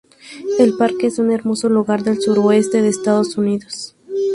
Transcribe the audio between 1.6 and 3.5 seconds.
lugar del suroeste de Estados